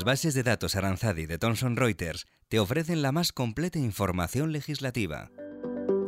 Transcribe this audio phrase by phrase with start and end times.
[0.00, 5.30] Las bases de datos Aranzadi de Thomson Reuters te ofrecen la más completa información legislativa.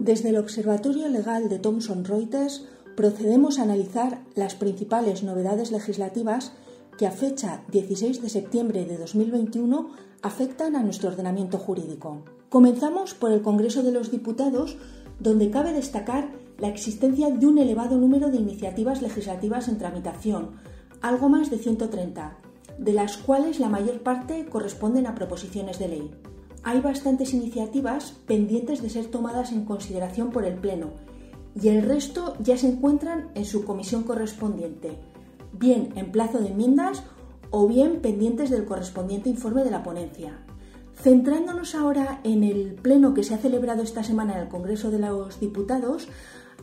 [0.01, 2.67] Desde el Observatorio Legal de Thomson Reuters
[2.97, 6.55] procedemos a analizar las principales novedades legislativas
[6.97, 9.91] que a fecha 16 de septiembre de 2021
[10.23, 12.25] afectan a nuestro ordenamiento jurídico.
[12.49, 14.79] Comenzamos por el Congreso de los Diputados,
[15.21, 20.53] donde cabe destacar la existencia de un elevado número de iniciativas legislativas en tramitación,
[21.03, 22.39] algo más de 130,
[22.79, 26.11] de las cuales la mayor parte corresponden a proposiciones de ley.
[26.63, 30.91] Hay bastantes iniciativas pendientes de ser tomadas en consideración por el Pleno
[31.61, 34.99] y el resto ya se encuentran en su comisión correspondiente,
[35.53, 37.03] bien en plazo de enmiendas
[37.51, 40.39] o bien pendientes del correspondiente informe de la ponencia.
[40.95, 44.99] Centrándonos ahora en el pleno que se ha celebrado esta semana en el Congreso de
[44.99, 46.09] los Diputados,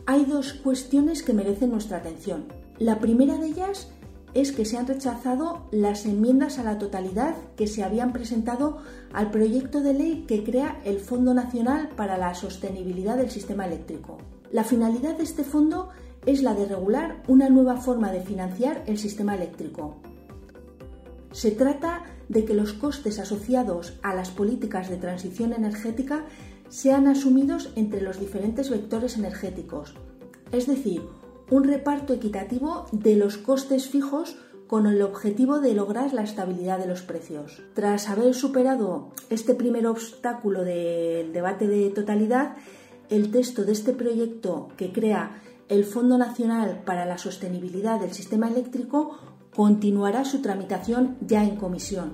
[0.05, 2.45] hay dos cuestiones que merecen nuestra atención.
[2.79, 3.91] La primera de ellas
[4.33, 8.77] es que se han rechazado las enmiendas a la totalidad que se habían presentado
[9.13, 14.17] al proyecto de ley que crea el Fondo Nacional para la Sostenibilidad del Sistema Eléctrico.
[14.51, 15.89] La finalidad de este fondo
[16.25, 19.97] es la de regular una nueva forma de financiar el sistema eléctrico.
[21.31, 26.25] Se trata de que los costes asociados a las políticas de transición energética
[26.69, 29.95] sean asumidos entre los diferentes vectores energéticos,
[30.51, 31.01] es decir,
[31.49, 36.87] un reparto equitativo de los costes fijos con el objetivo de lograr la estabilidad de
[36.87, 37.63] los precios.
[37.73, 42.55] Tras haber superado este primer obstáculo del debate de totalidad,
[43.09, 48.47] el texto de este proyecto que crea el Fondo Nacional para la Sostenibilidad del Sistema
[48.47, 49.17] Eléctrico
[49.55, 52.13] continuará su tramitación ya en comisión.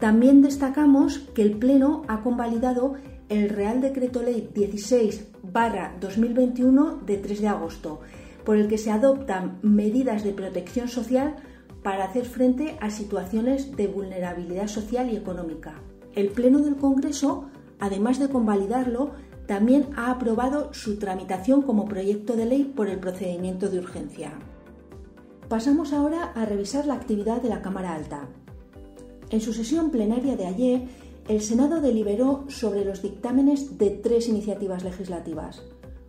[0.00, 2.94] También destacamos que el Pleno ha convalidado
[3.28, 8.00] el Real Decreto Ley 16-2021 de 3 de agosto,
[8.46, 11.34] por el que se adoptan medidas de protección social
[11.82, 15.82] para hacer frente a situaciones de vulnerabilidad social y económica.
[16.14, 19.10] El Pleno del Congreso, además de convalidarlo,
[19.46, 24.32] también ha aprobado su tramitación como proyecto de ley por el procedimiento de urgencia.
[25.48, 28.28] Pasamos ahora a revisar la actividad de la Cámara Alta.
[29.30, 30.82] En su sesión plenaria de ayer,
[31.28, 35.62] el Senado deliberó sobre los dictámenes de tres iniciativas legislativas.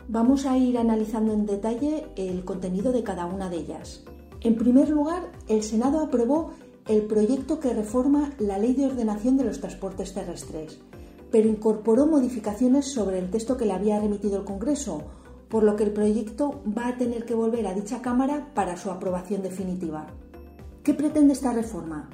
[0.09, 4.05] Vamos a ir analizando en detalle el contenido de cada una de ellas.
[4.39, 6.51] En primer lugar, el Senado aprobó
[6.87, 10.79] el proyecto que reforma la Ley de Ordenación de los Transportes Terrestres,
[11.29, 15.03] pero incorporó modificaciones sobre el texto que le había remitido el Congreso,
[15.49, 18.89] por lo que el proyecto va a tener que volver a dicha Cámara para su
[18.89, 20.07] aprobación definitiva.
[20.83, 22.09] ¿Qué pretende esta reforma?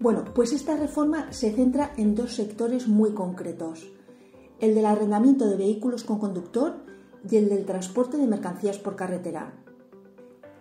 [0.00, 3.92] Bueno, pues esta reforma se centra en dos sectores muy concretos,
[4.58, 6.88] el del arrendamiento de vehículos con conductor
[7.28, 9.52] y el del transporte de mercancías por carretera.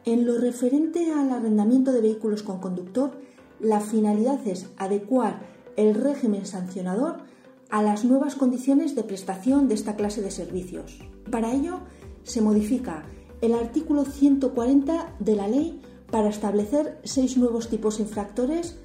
[0.06, 3.12] En lo referente al arrendamiento de vehículos con conductor,
[3.60, 5.42] la finalidad es adecuar
[5.76, 7.18] el régimen sancionador
[7.70, 11.00] a las nuevas condiciones de prestación de esta clase de servicios.
[11.30, 11.82] Para ello,
[12.24, 13.04] se modifica
[13.42, 15.82] el artículo 140 de la ley
[16.12, 18.80] para establecer seis nuevos tipos infractores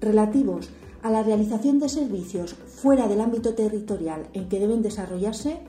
[0.00, 0.68] relativos
[1.02, 5.60] a la realización de servicios fuera del ámbito territorial en que deben desarrollarse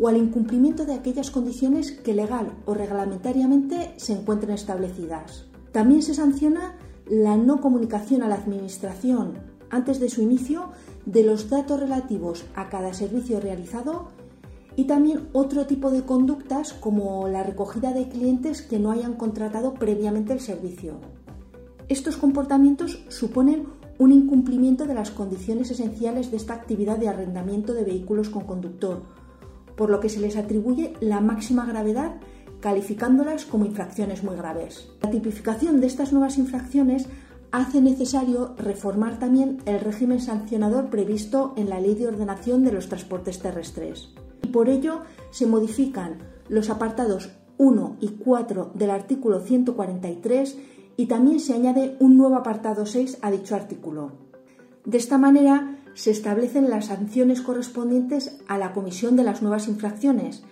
[0.00, 5.46] o al incumplimiento de aquellas condiciones que legal o reglamentariamente se encuentren establecidas.
[5.72, 9.34] También se sanciona la no comunicación a la Administración
[9.70, 10.70] antes de su inicio
[11.06, 14.08] de los datos relativos a cada servicio realizado
[14.76, 19.74] y también otro tipo de conductas como la recogida de clientes que no hayan contratado
[19.74, 20.94] previamente el servicio.
[21.88, 23.66] Estos comportamientos suponen
[23.98, 29.02] un incumplimiento de las condiciones esenciales de esta actividad de arrendamiento de vehículos con conductor,
[29.76, 32.16] por lo que se les atribuye la máxima gravedad
[32.60, 34.88] calificándolas como infracciones muy graves.
[35.02, 37.06] La tipificación de estas nuevas infracciones
[37.52, 42.88] hace necesario reformar también el régimen sancionador previsto en la Ley de Ordenación de los
[42.88, 44.08] Transportes Terrestres.
[44.50, 46.18] Por ello se modifican
[46.48, 50.56] los apartados 1 y 4 del artículo 143
[50.96, 54.12] y también se añade un nuevo apartado 6 a dicho artículo.
[54.84, 60.42] De esta manera se establecen las sanciones correspondientes a la comisión de las nuevas infracciones,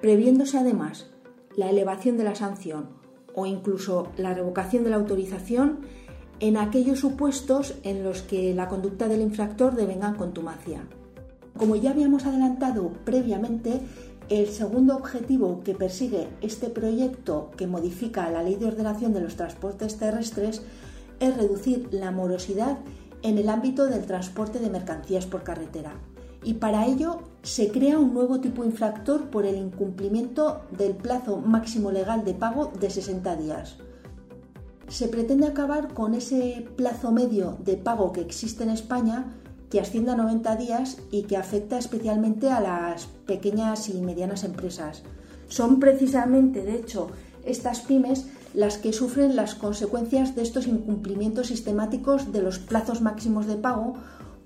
[0.00, 1.10] previéndose además
[1.56, 2.90] la elevación de la sanción
[3.34, 5.80] o incluso la revocación de la autorización
[6.40, 10.82] en aquellos supuestos en los que la conducta del infractor devenga contumacia.
[11.56, 13.80] Como ya habíamos adelantado previamente,
[14.28, 19.36] el segundo objetivo que persigue este proyecto que modifica la Ley de Ordenación de los
[19.36, 20.62] Transportes Terrestres
[21.18, 22.78] es reducir la morosidad
[23.22, 25.94] en el ámbito del transporte de mercancías por carretera.
[26.44, 31.90] Y para ello se crea un nuevo tipo infractor por el incumplimiento del plazo máximo
[31.90, 33.76] legal de pago de 60 días.
[34.88, 39.34] se pretende acabar con ese plazo medio de pago que existe en España
[39.70, 45.02] que asciende a 90 días y que afecta especialmente a las pequeñas y medianas empresas.
[45.48, 47.10] Son precisamente, de hecho,
[47.44, 53.46] estas pymes las que sufren las consecuencias de estos incumplimientos sistemáticos de los plazos máximos
[53.46, 53.94] de pago,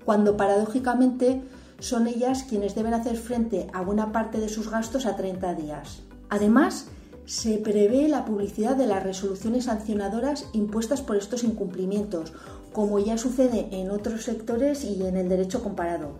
[0.05, 1.41] cuando paradójicamente
[1.79, 6.01] son ellas quienes deben hacer frente a buena parte de sus gastos a 30 días.
[6.29, 6.87] Además,
[7.25, 12.33] se prevé la publicidad de las resoluciones sancionadoras impuestas por estos incumplimientos,
[12.73, 16.19] como ya sucede en otros sectores y en el derecho comparado.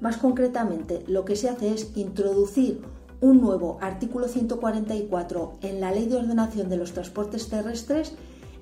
[0.00, 2.82] Más concretamente, lo que se hace es introducir
[3.20, 8.14] un nuevo artículo 144 en la Ley de Ordenación de los Transportes Terrestres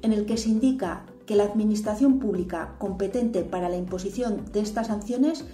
[0.03, 4.87] en el que se indica que la Administración Pública competente para la imposición de estas
[4.87, 5.45] sanciones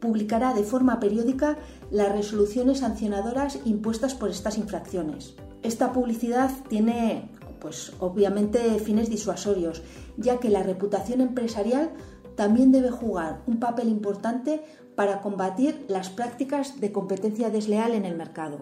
[0.00, 1.56] publicará de forma periódica
[1.90, 5.34] las resoluciones sancionadoras impuestas por estas infracciones.
[5.62, 7.30] Esta publicidad tiene,
[7.60, 9.82] pues obviamente, fines disuasorios,
[10.18, 11.90] ya que la reputación empresarial
[12.36, 14.62] también debe jugar un papel importante
[14.94, 18.58] para combatir las prácticas de competencia desleal en el mercado.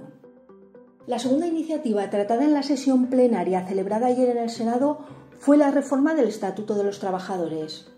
[1.06, 5.00] La segunda iniciativa tratada en la sesión plenaria celebrada ayer en el Senado
[5.38, 7.88] fue la reforma del Estatuto de los Trabajadores.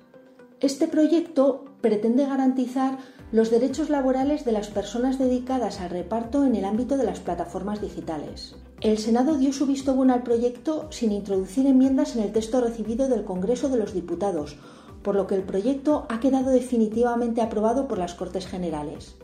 [0.60, 2.96] Este proyecto pretende garantizar
[3.30, 7.82] los derechos laborales de las personas dedicadas al reparto en el ámbito de las plataformas
[7.82, 8.56] digitales.
[8.80, 13.08] El Senado dio su visto bueno al proyecto sin introducir enmiendas en el texto recibido
[13.08, 14.56] del Congreso de los Diputados,
[15.04, 19.14] por lo que el proyecto ha quedado definitivamente aprobado por las Cortes Generales.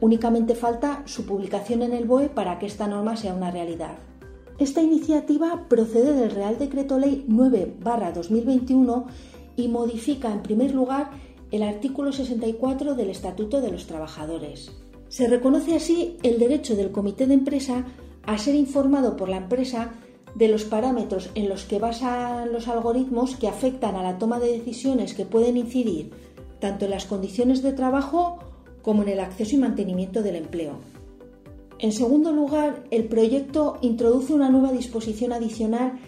[0.00, 3.96] Únicamente falta su publicación en el BOE para que esta norma sea una realidad.
[4.58, 9.06] Esta iniciativa procede del Real Decreto Ley 9-2021
[9.56, 11.10] y modifica, en primer lugar,
[11.52, 14.72] el artículo 64 del Estatuto de los Trabajadores.
[15.08, 17.84] Se reconoce así el derecho del comité de empresa
[18.24, 19.92] a ser informado por la empresa
[20.34, 24.52] de los parámetros en los que basan los algoritmos que afectan a la toma de
[24.52, 26.10] decisiones que pueden incidir
[26.60, 28.38] tanto en las condiciones de trabajo
[28.82, 30.78] como en el acceso y mantenimiento del empleo.
[31.78, 35.98] En segundo lugar, el proyecto introduce una nueva disposición adicional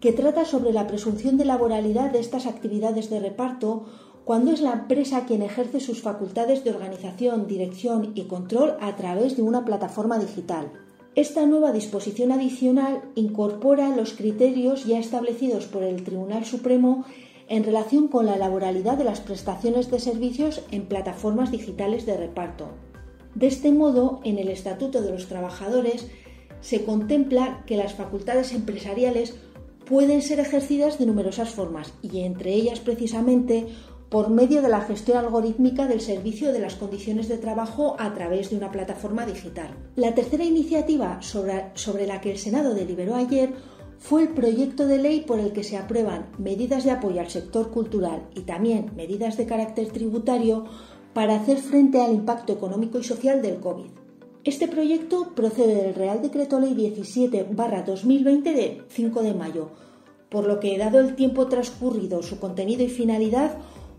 [0.00, 3.86] que trata sobre la presunción de laboralidad de estas actividades de reparto
[4.24, 9.36] cuando es la empresa quien ejerce sus facultades de organización, dirección y control a través
[9.36, 10.72] de una plataforma digital.
[11.16, 17.04] Esta nueva disposición adicional incorpora los criterios ya establecidos por el Tribunal Supremo
[17.48, 22.70] en relación con la laboralidad de las prestaciones de servicios en plataformas digitales de reparto.
[23.36, 26.08] De este modo, en el Estatuto de los Trabajadores
[26.60, 29.36] se contempla que las facultades empresariales
[29.86, 33.66] pueden ser ejercidas de numerosas formas y entre ellas precisamente
[34.08, 38.50] por medio de la gestión algorítmica del servicio de las condiciones de trabajo a través
[38.50, 39.76] de una plataforma digital.
[39.96, 43.54] La tercera iniciativa sobre, la que el Senado deliberó ayer
[43.98, 47.70] fue el proyecto de ley por el que se aprueban medidas de apoyo al sector
[47.70, 50.64] cultural y también medidas de carácter tributario
[51.12, 53.90] para hacer frente al impacto económico y social del COVID.
[54.44, 59.70] Este proyecto procede del Real Decreto Ley 17-2020 de 5 de mayo,
[60.28, 63.56] por lo que, dado el tiempo transcurrido, su contenido y finalidad,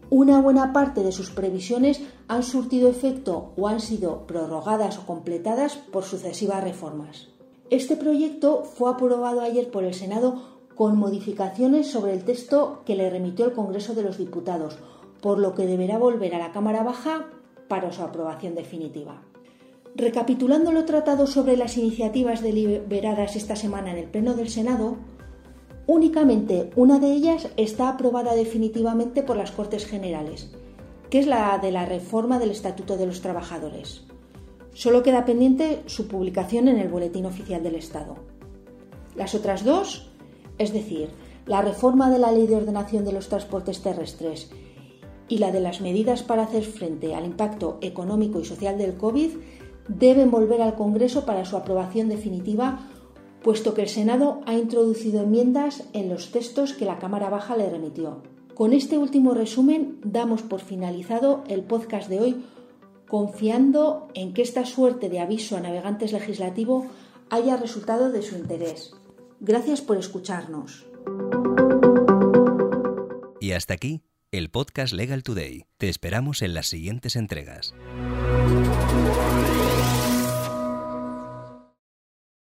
[0.10, 5.75] una buena parte de sus previsiones han surtido efecto o han sido prorrogadas o completadas
[5.75, 7.28] por sucesivas reformas.
[7.69, 13.10] Este proyecto fue aprobado ayer por el Senado con modificaciones sobre el texto que le
[13.10, 14.78] remitió el Congreso de los Diputados,
[15.21, 17.28] por lo que deberá volver a la Cámara Baja
[17.68, 19.24] para su aprobación definitiva.
[19.95, 24.97] Recapitulando lo tratado sobre las iniciativas deliberadas esta semana en el Pleno del Senado,
[25.87, 30.51] Únicamente una de ellas está aprobada definitivamente por las Cortes Generales,
[31.11, 34.04] que es la de la reforma del Estatuto de los Trabajadores.
[34.73, 38.15] Solo queda pendiente su publicación en el Boletín Oficial del Estado.
[39.15, 40.09] Las otras dos,
[40.57, 41.09] es decir,
[41.45, 44.49] la reforma de la Ley de Ordenación de los Transportes Terrestres
[45.27, 49.31] y la de las medidas para hacer frente al impacto económico y social del COVID,
[49.87, 52.80] deben volver al Congreso para su aprobación definitiva
[53.45, 57.69] puesto que el Senado ha introducido enmiendas en los textos que la Cámara Baja le
[57.69, 58.23] remitió.
[58.56, 62.44] Con este último resumen damos por finalizado el podcast de hoy,
[63.07, 66.87] confiando en que esta suerte de aviso a navegantes legislativo
[67.30, 68.95] haya resultado de su interés.
[69.40, 70.87] Gracias por escucharnos.
[73.40, 75.68] Y hasta aquí el podcast Legal Today.
[75.78, 77.75] Te esperamos en las siguientes entregas.